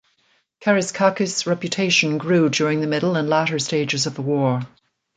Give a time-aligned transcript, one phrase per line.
[0.63, 4.61] Karaiskakis's reputation grew during the middle and latter stages of the war.